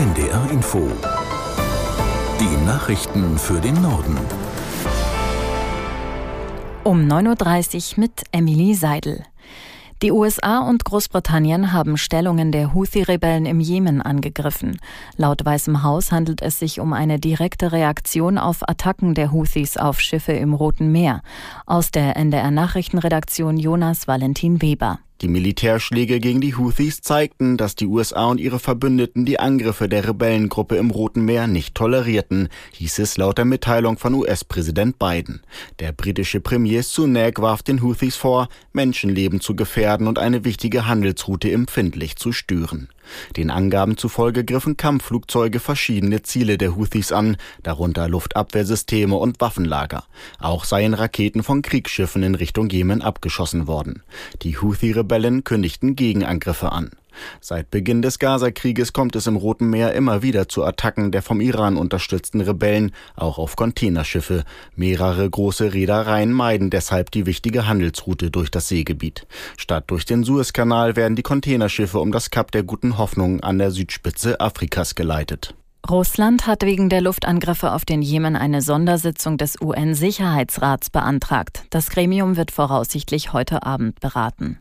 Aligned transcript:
NDR 0.00 0.50
Info. 0.50 0.88
Die 2.40 2.64
Nachrichten 2.64 3.36
für 3.36 3.60
den 3.60 3.82
Norden. 3.82 4.16
Um 6.84 7.06
9.30 7.06 7.98
Uhr 7.98 8.00
mit 8.00 8.22
Emily 8.32 8.72
Seidel. 8.72 9.22
Die 10.00 10.10
USA 10.10 10.60
und 10.60 10.86
Großbritannien 10.86 11.74
haben 11.74 11.98
Stellungen 11.98 12.50
der 12.50 12.72
Houthi-Rebellen 12.72 13.44
im 13.44 13.60
Jemen 13.60 14.00
angegriffen. 14.00 14.80
Laut 15.18 15.44
Weißem 15.44 15.82
Haus 15.82 16.12
handelt 16.12 16.40
es 16.40 16.58
sich 16.58 16.80
um 16.80 16.94
eine 16.94 17.20
direkte 17.20 17.70
Reaktion 17.70 18.38
auf 18.38 18.66
Attacken 18.66 19.12
der 19.12 19.32
Houthis 19.32 19.76
auf 19.76 20.00
Schiffe 20.00 20.32
im 20.32 20.54
Roten 20.54 20.90
Meer. 20.92 21.20
Aus 21.66 21.90
der 21.90 22.16
NDR 22.16 22.50
Nachrichtenredaktion 22.50 23.58
Jonas 23.58 24.08
Valentin 24.08 24.62
Weber. 24.62 25.00
Die 25.20 25.28
Militärschläge 25.28 26.18
gegen 26.18 26.40
die 26.40 26.56
Houthis 26.56 27.02
zeigten, 27.02 27.58
dass 27.58 27.74
die 27.74 27.86
USA 27.86 28.24
und 28.24 28.40
ihre 28.40 28.58
Verbündeten 28.58 29.26
die 29.26 29.38
Angriffe 29.38 29.86
der 29.86 30.08
Rebellengruppe 30.08 30.76
im 30.76 30.90
Roten 30.90 31.26
Meer 31.26 31.46
nicht 31.46 31.74
tolerierten, 31.74 32.48
hieß 32.72 33.00
es 33.00 33.18
laut 33.18 33.36
der 33.36 33.44
Mitteilung 33.44 33.98
von 33.98 34.14
US-Präsident 34.14 34.98
Biden. 34.98 35.42
Der 35.78 35.92
britische 35.92 36.40
Premier 36.40 36.82
Sunak 36.82 37.42
warf 37.42 37.62
den 37.62 37.82
Houthis 37.82 38.16
vor, 38.16 38.48
Menschenleben 38.72 39.42
zu 39.42 39.54
gefährden 39.54 40.06
und 40.06 40.18
eine 40.18 40.44
wichtige 40.46 40.86
Handelsroute 40.86 41.50
empfindlich 41.50 42.16
zu 42.16 42.32
stören. 42.32 42.88
Den 43.36 43.50
Angaben 43.50 43.96
zufolge 43.96 44.44
griffen 44.44 44.76
Kampfflugzeuge 44.76 45.60
verschiedene 45.60 46.22
Ziele 46.22 46.58
der 46.58 46.76
Houthis 46.76 47.12
an, 47.12 47.36
darunter 47.62 48.08
Luftabwehrsysteme 48.08 49.16
und 49.16 49.40
Waffenlager. 49.40 50.04
Auch 50.38 50.64
seien 50.64 50.94
Raketen 50.94 51.42
von 51.42 51.62
Kriegsschiffen 51.62 52.22
in 52.22 52.34
Richtung 52.34 52.68
Jemen 52.70 53.02
abgeschossen 53.02 53.66
worden. 53.66 54.02
Die 54.42 54.56
Houthi-Rebellen 54.56 55.44
kündigten 55.44 55.96
Gegenangriffe 55.96 56.72
an. 56.72 56.90
Seit 57.40 57.70
Beginn 57.70 58.02
des 58.02 58.18
Gaza-Krieges 58.18 58.92
kommt 58.92 59.16
es 59.16 59.26
im 59.26 59.36
Roten 59.36 59.70
Meer 59.70 59.94
immer 59.94 60.22
wieder 60.22 60.48
zu 60.48 60.64
Attacken 60.64 61.10
der 61.12 61.22
vom 61.22 61.40
Iran 61.40 61.76
unterstützten 61.76 62.40
Rebellen, 62.40 62.92
auch 63.16 63.38
auf 63.38 63.56
Containerschiffe. 63.56 64.44
Mehrere 64.76 65.28
große 65.28 65.72
Reedereien 65.72 66.32
meiden 66.32 66.70
deshalb 66.70 67.10
die 67.10 67.26
wichtige 67.26 67.66
Handelsroute 67.66 68.30
durch 68.30 68.50
das 68.50 68.68
Seegebiet. 68.68 69.26
Statt 69.56 69.84
durch 69.88 70.04
den 70.04 70.24
Suezkanal 70.24 70.96
werden 70.96 71.16
die 71.16 71.22
Containerschiffe 71.22 71.98
um 71.98 72.12
das 72.12 72.30
Kap 72.30 72.52
der 72.52 72.62
Guten 72.62 72.98
Hoffnung 72.98 73.40
an 73.40 73.58
der 73.58 73.70
Südspitze 73.70 74.40
Afrikas 74.40 74.94
geleitet. 74.94 75.54
Russland 75.88 76.46
hat 76.46 76.62
wegen 76.62 76.88
der 76.88 77.00
Luftangriffe 77.00 77.72
auf 77.72 77.84
den 77.84 78.02
Jemen 78.02 78.36
eine 78.36 78.62
Sondersitzung 78.62 79.38
des 79.38 79.60
UN-Sicherheitsrats 79.60 80.90
beantragt. 80.90 81.64
Das 81.70 81.90
Gremium 81.90 82.36
wird 82.36 82.50
voraussichtlich 82.50 83.32
heute 83.32 83.64
Abend 83.64 83.98
beraten. 84.00 84.58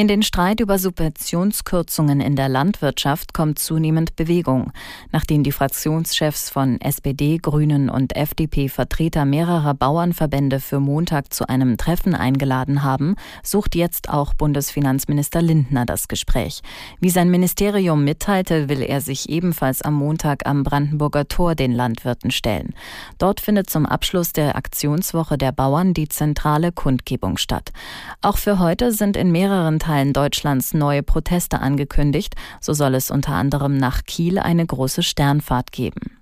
In 0.00 0.06
den 0.06 0.22
Streit 0.22 0.60
über 0.60 0.78
Subventionskürzungen 0.78 2.20
in 2.20 2.36
der 2.36 2.48
Landwirtschaft 2.48 3.34
kommt 3.34 3.58
zunehmend 3.58 4.14
Bewegung. 4.14 4.70
Nachdem 5.10 5.42
die 5.42 5.50
Fraktionschefs 5.50 6.50
von 6.50 6.80
SPD, 6.80 7.38
Grünen 7.38 7.90
und 7.90 8.14
FDP 8.14 8.68
Vertreter 8.68 9.24
mehrerer 9.24 9.74
Bauernverbände 9.74 10.60
für 10.60 10.78
Montag 10.78 11.34
zu 11.34 11.48
einem 11.48 11.78
Treffen 11.78 12.14
eingeladen 12.14 12.84
haben, 12.84 13.16
sucht 13.42 13.74
jetzt 13.74 14.08
auch 14.08 14.34
Bundesfinanzminister 14.34 15.42
Lindner 15.42 15.84
das 15.84 16.06
Gespräch. 16.06 16.60
Wie 17.00 17.10
sein 17.10 17.28
Ministerium 17.28 18.04
mitteilte, 18.04 18.68
will 18.68 18.82
er 18.82 19.00
sich 19.00 19.28
ebenfalls 19.28 19.82
am 19.82 19.94
Montag 19.94 20.46
am 20.46 20.62
Brandenburger 20.62 21.26
Tor 21.26 21.56
den 21.56 21.72
Landwirten 21.72 22.30
stellen. 22.30 22.72
Dort 23.18 23.40
findet 23.40 23.68
zum 23.68 23.84
Abschluss 23.84 24.32
der 24.32 24.54
Aktionswoche 24.54 25.36
der 25.36 25.50
Bauern 25.50 25.92
die 25.92 26.08
zentrale 26.08 26.70
Kundgebung 26.70 27.36
statt. 27.36 27.72
Auch 28.22 28.36
für 28.36 28.60
heute 28.60 28.92
sind 28.92 29.16
in 29.16 29.32
mehreren 29.32 29.80
Teilen 29.88 30.12
Deutschlands 30.12 30.74
neue 30.74 31.02
Proteste 31.02 31.60
angekündigt. 31.60 32.34
So 32.60 32.74
soll 32.74 32.94
es 32.94 33.10
unter 33.10 33.32
anderem 33.32 33.78
nach 33.78 34.04
Kiel 34.04 34.38
eine 34.38 34.66
große 34.66 35.02
Sternfahrt 35.02 35.72
geben. 35.72 36.18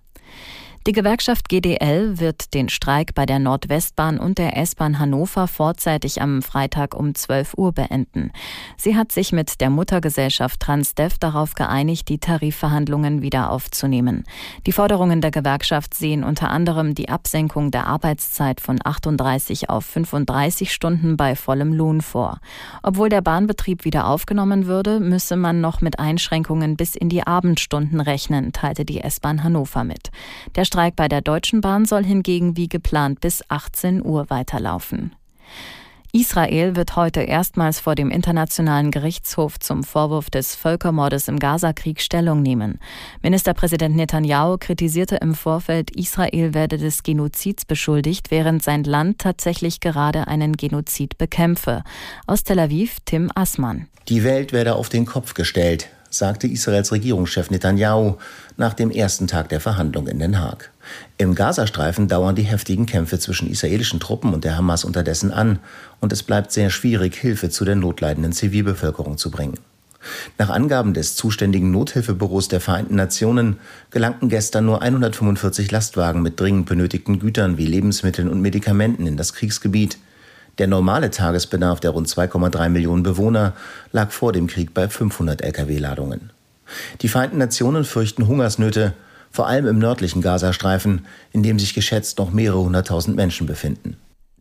Die 0.87 0.93
Gewerkschaft 0.93 1.49
GDL 1.49 2.21
wird 2.21 2.55
den 2.55 2.69
Streik 2.69 3.13
bei 3.17 3.27
der 3.27 3.41
Nordwestbahn 3.41 4.21
und 4.21 4.39
der 4.39 4.57
S-Bahn 4.57 5.01
Hannover 5.01 5.49
vorzeitig 5.49 6.23
am 6.23 6.43
Freitag 6.43 6.95
um 6.95 7.13
12 7.13 7.55
Uhr 7.57 7.73
beenden. 7.73 8.31
Sie 8.77 8.95
hat 8.95 9.11
sich 9.11 9.33
mit 9.33 9.61
der 9.61 9.69
Muttergesellschaft 9.69 10.61
Transdev 10.61 11.19
darauf 11.19 11.55
geeinigt, 11.55 12.09
die 12.09 12.19
Tarifverhandlungen 12.19 13.21
wieder 13.21 13.51
aufzunehmen. 13.51 14.23
Die 14.65 14.71
Forderungen 14.71 15.21
der 15.21 15.33
Gewerkschaft 15.33 15.93
sehen 15.93 16.23
unter 16.23 16.51
anderem 16.51 16.95
die 16.95 17.09
Absenkung 17.09 17.73
der 17.73 17.89
Arbeitszeit 17.89 18.61
von 18.61 18.79
38 18.81 19.69
auf 19.69 19.85
35 19.87 20.73
Stunden 20.73 21.17
bei 21.17 21.35
vollem 21.35 21.73
Lohn 21.73 22.01
vor. 22.01 22.39
Obwohl 22.85 23.09
der 23.09 23.23
Bahnbetrieb 23.23 23.85
wieder 23.85 24.07
aufgenommen 24.07 24.67
würde, 24.67 25.01
müsse 25.01 25.35
man 25.35 25.61
noch 25.61 25.81
mit 25.81 25.99
Einschränkungen 25.99 26.77
bis 26.77 26.95
in 26.95 27.09
die 27.09 27.27
Abendstunden 27.27 28.01
rechnen, 28.01 28.53
teilte 28.53 28.85
die 28.85 29.01
S-Bahn 29.01 29.43
Hannover 29.43 29.83
mit. 29.83 30.13
Der 30.55 30.65
Streik 30.77 30.95
bei 30.95 31.09
der 31.09 31.23
Deutschen 31.23 31.63
Bahn 31.63 31.87
soll 31.87 32.05
hingegen 32.05 32.59
wie 32.59 32.69
geplant 32.69 33.23
bis 33.23 33.43
18 33.49 34.05
Uhr 34.05 34.29
weiterlaufen. 34.29 35.17
Israel 36.13 36.77
wird 36.77 36.97
heute 36.97 37.23
erstmals 37.23 37.81
vor 37.81 37.95
dem 37.95 38.11
Internationalen 38.11 38.91
Gerichtshof 38.91 39.59
zum 39.59 39.85
Vorwurf 39.85 40.29
des 40.29 40.55
Völkermordes 40.55 41.29
im 41.29 41.39
Gazakrieg 41.39 42.03
Stellung 42.03 42.43
nehmen. 42.43 42.79
Ministerpräsident 43.23 43.97
Netanyahu 43.97 44.59
kritisierte 44.59 45.17
im 45.17 45.35
Vorfeld, 45.35 45.97
Israel 45.97 46.53
werde 46.53 46.77
des 46.77 47.03
Genozids 47.03 47.65
beschuldigt, 47.65 48.31
während 48.31 48.63
sein 48.63 48.85
Land 48.85 49.21
tatsächlich 49.21 49.81
gerade 49.81 50.29
einen 50.29 50.59
Genozid 50.59 51.17
bekämpfe. 51.17 51.85
Aus 52.27 52.45
Tel 52.45 52.59
Aviv 52.59 52.99
Tim 53.07 53.31
Assmann. 53.35 53.87
Die 54.09 54.25
Welt 54.25 54.53
werde 54.53 54.75
auf 54.75 54.91
den 54.91 55.07
Kopf 55.07 55.33
gestellt 55.33 55.89
sagte 56.11 56.47
Israels 56.47 56.93
Regierungschef 56.93 57.51
Netanyahu 57.51 58.17
nach 58.57 58.75
dem 58.75 58.91
ersten 58.91 59.27
Tag 59.27 59.49
der 59.49 59.61
Verhandlung 59.61 60.07
in 60.09 60.19
Den 60.19 60.41
Haag. 60.41 60.71
Im 61.19 61.35
Gazastreifen 61.35 62.09
dauern 62.09 62.37
die 62.37 62.43
heftigen 62.43 62.87
Kämpfe 62.87 63.19
zwischen 63.19 63.51
israelischen 63.51 64.01
Truppen 64.01 64.33
und 64.33 64.45
der 64.45 64.57
Hamas 64.57 64.85
unterdessen 64.85 65.33
an, 65.33 65.59
und 66.01 66.13
es 66.13 66.23
bleibt 66.23 66.53
sehr 66.53 66.71
schwierig, 66.71 67.17
Hilfe 67.17 67.51
zu 67.51 67.65
der 67.65 67.77
notleidenden 67.77 68.33
Zivilbevölkerung 68.33 69.19
zu 69.19 69.31
bringen. 69.31 69.59
Nach 70.39 70.51
Angaben 70.51 70.95
des 70.95 71.17
zuständigen 71.17 71.71
Nothilfebüros 71.71 72.49
der 72.49 72.61
Vereinten 72.61 72.95
Nationen 72.95 73.59
gelangten 73.91 74.29
gestern 74.29 74.67
nur 74.67 74.83
145 74.83 75.71
Lastwagen 75.71 76.23
mit 76.23 76.39
dringend 76.39 76.67
benötigten 76.67 77.19
Gütern 77.19 77.59
wie 77.59 77.67
Lebensmitteln 77.67 78.29
und 78.29 78.41
Medikamenten 78.41 79.07
in 79.07 79.17
das 79.17 79.33
Kriegsgebiet. 79.35 79.99
Der 80.59 80.67
normale 80.67 81.11
Tagesbedarf 81.11 81.81
der 81.81 81.91
rund 81.91 82.09
2,3 82.09 82.69
Millionen 82.71 83.03
Bewohner 83.03 83.53
lag 83.93 84.11
vor 84.11 84.33
dem 84.33 84.47
Krieg 84.47 84.73
bei 84.73 84.89
500 84.89 85.43
Lkw-Ladungen. 85.43 86.31
Die 87.03 87.09
Vereinten 87.09 87.39
Nationen 87.39 87.85
fürchten 87.85 88.27
Hungersnöte, 88.27 88.95
vor 89.31 89.47
allem 89.47 89.67
im 89.67 89.79
nördlichen 89.79 90.23
Gazastreifen, 90.23 91.05
in 91.33 91.43
dem 91.43 91.59
sich 91.59 91.75
geschätzt 91.75 92.19
noch 92.19 92.33
mehrere 92.33 92.61
hunderttausend 92.61 93.17
Menschen 93.17 93.47
befinden. 93.47 93.97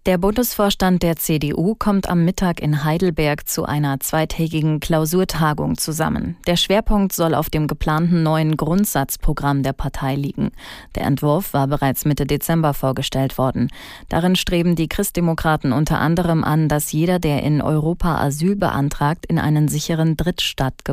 Der 0.06 0.20
Bundesvorstand 0.20 1.02
der 1.02 1.16
CDU 1.16 1.74
kommt 1.74 2.08
am 2.10 2.26
Mittag 2.26 2.60
in 2.62 2.84
Heidelberg 2.84 3.50
zu 3.50 3.66
einer 3.66 4.00
zweitägigen 4.00 4.80
Klausurtagung 4.80 5.80
zusammen. 5.80 6.38
Der 6.46 6.58
Schwerpunkt 6.58 7.12
soll 7.12 7.34
auf 7.34 7.50
dem 7.50 7.66
geplanten 7.66 8.22
neuen 8.22 8.56
Grundsatzprogramm 8.56 9.64
der 9.64 9.74
Partei 9.74 10.14
liegen. 10.14 10.52
Der 10.94 11.06
Entwurf 11.06 11.54
war 11.54 11.66
bereits 11.66 12.06
Mitte 12.06 12.28
Dezember 12.28 12.76
vorgestellt 12.76 13.40
worden. 13.40 13.72
Darin 14.08 14.36
streben 14.36 14.76
die 14.76 14.90
Christdemokraten 14.90 15.74
unter 15.74 16.00
anderem 16.00 16.44
an, 16.44 16.70
dass 16.70 16.92
jeder, 16.92 17.18
der 17.18 17.42
in 17.42 17.64
Europa 17.64 18.20
Asyl 18.20 18.56
beantragt, 18.56 19.26
in 19.26 19.40
einen 19.40 19.68
sicheren 19.70 20.18
Drittstaat, 20.18 20.86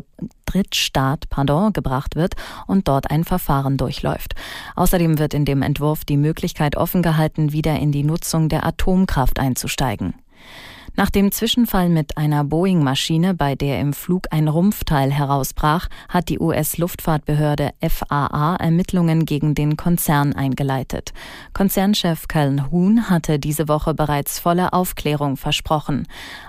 Drittstaat 0.53 1.29
pardon, 1.31 1.73
gebracht 1.73 2.17
wird 2.17 2.35
und 2.67 2.89
dort 2.89 3.11
ein 3.11 3.25
Verfahren 3.25 3.77
durchläuft. 3.77 4.35
Außerdem 4.77 5.19
wird 5.19 5.35
in 5.35 5.45
dem 5.45 5.63
Entwurf 5.63 6.05
die 6.05 6.17
Möglichkeit 6.17 6.77
offen 6.77 7.03
gehalten, 7.03 7.53
wieder 7.53 7.79
in 7.79 7.91
die 7.93 8.05
Nutzung 8.05 8.49
der 8.49 8.67
Atom 8.67 8.93
Atomkraft 8.93 9.39
einzusteigen. 9.39 10.15
Nach 10.95 11.09
dem 11.09 11.33
Zwischenfall 11.33 11.89
mit 11.89 12.19
einer 12.19 12.45
Boeing-Maschine, 12.45 13.33
bei 13.33 13.55
der 13.55 13.81
im 13.81 13.95
Flug 13.95 14.27
ein 14.31 14.47
Rumpfteil 14.47 15.11
herausbrach, 15.11 15.89
hat 16.11 16.29
die 16.29 16.39
US-Luftfahrtbehörde 16.39 17.71
FAA 17.81 18.57
Ermittlungen 18.57 19.25
gegen 19.25 19.55
den 19.55 19.79
Konzern 19.79 20.35
eingeleitet. 20.35 21.15
Konzernchef 21.55 22.29
Callan 22.29 22.71
Huhn 22.71 23.09
hatte 23.09 23.39
diese 23.39 23.69
Woche 23.69 23.95
bereits 23.95 24.39
volle 24.39 24.75
Aufklärung 24.75 25.39
versprochen. 25.39 26.07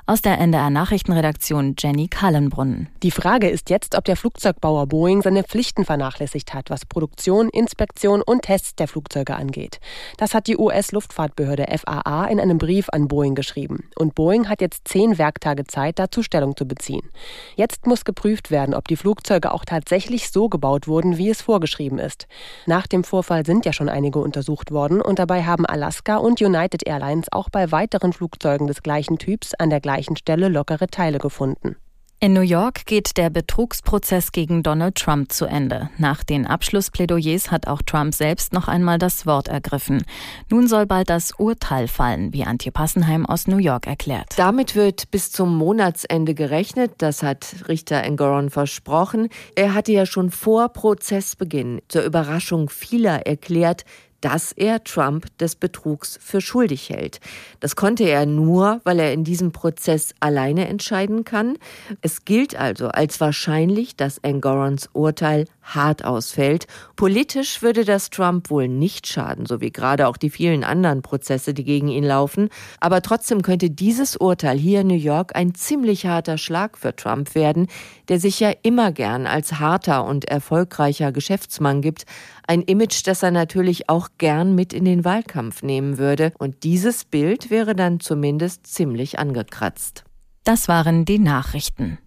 Aus 0.07 0.21
der 0.21 0.37
NDR 0.39 0.69
Nachrichtenredaktion 0.69 1.75
Jenny 1.79 2.09
Kallenbrunn. 2.09 2.89
Die 3.01 3.11
Frage 3.11 3.47
ist 3.47 3.69
jetzt, 3.69 3.95
ob 3.95 4.03
der 4.03 4.17
Flugzeugbauer 4.17 4.87
Boeing 4.87 5.21
seine 5.21 5.43
Pflichten 5.43 5.85
vernachlässigt 5.85 6.53
hat, 6.53 6.69
was 6.69 6.85
Produktion, 6.85 7.47
Inspektion 7.47 8.21
und 8.21 8.41
Tests 8.41 8.75
der 8.75 8.89
Flugzeuge 8.89 9.37
angeht. 9.37 9.79
Das 10.17 10.33
hat 10.33 10.47
die 10.47 10.57
US-Luftfahrtbehörde 10.57 11.65
FAA 11.77 12.25
in 12.25 12.41
einem 12.41 12.57
Brief 12.57 12.89
an 12.89 13.07
Boeing 13.07 13.35
geschrieben. 13.35 13.89
Und 13.95 14.15
Boeing 14.15 14.32
Boeing 14.33 14.49
hat 14.49 14.61
jetzt 14.61 14.87
zehn 14.87 15.19
Werktage 15.19 15.63
Zeit, 15.65 15.99
dazu 15.99 16.23
Stellung 16.23 16.57
zu 16.57 16.67
beziehen. 16.67 17.07
Jetzt 17.55 17.85
muss 17.85 18.03
geprüft 18.03 18.49
werden, 18.49 18.73
ob 18.73 18.87
die 18.87 18.95
Flugzeuge 18.95 19.51
auch 19.51 19.63
tatsächlich 19.63 20.31
so 20.31 20.49
gebaut 20.49 20.87
wurden, 20.87 21.19
wie 21.19 21.29
es 21.29 21.43
vorgeschrieben 21.43 21.99
ist. 21.99 22.25
Nach 22.65 22.87
dem 22.87 23.03
Vorfall 23.03 23.45
sind 23.45 23.63
ja 23.63 23.73
schon 23.73 23.89
einige 23.89 24.17
untersucht 24.17 24.71
worden 24.71 25.01
und 25.01 25.19
dabei 25.19 25.43
haben 25.43 25.67
Alaska 25.67 26.17
und 26.17 26.41
United 26.41 26.87
Airlines 26.87 27.31
auch 27.31 27.51
bei 27.51 27.71
weiteren 27.71 28.11
Flugzeugen 28.11 28.65
des 28.65 28.81
gleichen 28.81 29.19
Typs 29.19 29.53
an 29.53 29.69
der 29.69 29.81
gleichen 29.81 30.15
Stelle 30.15 30.49
lockere 30.49 30.87
Teile 30.87 31.19
gefunden. 31.19 31.75
In 32.23 32.31
New 32.31 32.39
York 32.39 32.85
geht 32.85 33.17
der 33.17 33.29
Betrugsprozess 33.29 34.31
gegen 34.31 34.63
Donald 34.63 34.95
Trump 34.95 35.33
zu 35.33 35.43
Ende. 35.45 35.89
Nach 35.97 36.23
den 36.23 36.47
Abschlussplädoyers 36.47 37.51
hat 37.51 37.67
auch 37.67 37.81
Trump 37.81 38.13
selbst 38.13 38.53
noch 38.53 38.69
einmal 38.69 38.97
das 38.97 39.25
Wort 39.25 39.49
ergriffen. 39.49 40.05
Nun 40.49 40.69
soll 40.69 40.85
bald 40.85 41.09
das 41.09 41.33
Urteil 41.37 41.89
fallen, 41.89 42.31
wie 42.31 42.45
Antje 42.45 42.71
Passenheim 42.71 43.25
aus 43.25 43.47
New 43.47 43.57
York 43.57 43.87
erklärt. 43.87 44.27
Damit 44.37 44.73
wird 44.73 45.11
bis 45.11 45.33
zum 45.33 45.57
Monatsende 45.57 46.33
gerechnet. 46.33 46.93
Das 46.99 47.23
hat 47.23 47.55
Richter 47.67 48.01
Engoron 48.03 48.49
versprochen. 48.49 49.27
Er 49.55 49.73
hatte 49.73 49.91
ja 49.91 50.05
schon 50.05 50.31
vor 50.31 50.69
Prozessbeginn 50.69 51.81
zur 51.89 52.03
Überraschung 52.03 52.69
vieler 52.69 53.27
erklärt, 53.27 53.83
dass 54.23 54.53
er 54.53 54.85
Trump 54.85 55.37
des 55.37 55.55
Betrugs 55.55 56.17
für 56.21 56.39
schuldig 56.39 56.89
hält. 56.89 57.19
Das 57.59 57.75
konnte 57.75 58.05
er 58.05 58.25
nur, 58.25 58.79
weil 58.85 58.99
er 58.99 59.11
in 59.11 59.25
diesem 59.25 59.51
Prozess 59.51 60.15
alleine 60.21 60.69
entscheiden 60.69 61.25
kann. 61.25 61.57
Es 62.01 62.23
gilt 62.23 62.55
also 62.55 62.87
als 62.87 63.19
wahrscheinlich, 63.19 63.97
dass 63.97 64.23
Angorons 64.23 64.89
Urteil 64.93 65.45
hart 65.61 66.05
ausfällt. 66.05 66.67
Politisch 66.95 67.61
würde 67.61 67.83
das 67.83 68.09
Trump 68.09 68.49
wohl 68.49 68.69
nicht 68.69 69.07
schaden, 69.07 69.45
so 69.45 69.59
wie 69.59 69.71
gerade 69.71 70.07
auch 70.07 70.15
die 70.15 70.29
vielen 70.29 70.63
anderen 70.63 71.01
Prozesse, 71.01 71.53
die 71.53 71.65
gegen 71.65 71.89
ihn 71.89 72.03
laufen. 72.05 72.49
Aber 72.79 73.01
trotzdem 73.01 73.41
könnte 73.41 73.69
dieses 73.69 74.15
Urteil 74.15 74.57
hier 74.57 74.81
in 74.81 74.87
New 74.87 74.95
York 74.95 75.35
ein 75.35 75.53
ziemlich 75.53 76.05
harter 76.05 76.37
Schlag 76.37 76.77
für 76.77 76.95
Trump 76.95 77.35
werden, 77.35 77.67
der 78.07 78.19
sich 78.19 78.39
ja 78.39 78.51
immer 78.61 78.93
gern 78.93 79.27
als 79.27 79.59
harter 79.59 80.05
und 80.05 80.25
erfolgreicher 80.25 81.11
Geschäftsmann 81.11 81.81
gibt. 81.81 82.05
Ein 82.45 82.61
Image, 82.61 83.07
das 83.07 83.23
er 83.23 83.31
natürlich 83.31 83.89
auch 83.89 84.09
gern 84.17 84.53
mit 84.55 84.73
in 84.73 84.85
den 84.85 85.05
Wahlkampf 85.05 85.63
nehmen 85.63 85.97
würde. 85.97 86.33
Und 86.37 86.63
dieses 86.63 87.05
Bild 87.05 87.49
wäre 87.49 87.75
dann 87.75 87.99
zumindest 87.99 88.67
ziemlich 88.67 89.19
angekratzt. 89.19 90.03
Das 90.43 90.67
waren 90.67 91.05
die 91.05 91.19
Nachrichten. 91.19 91.99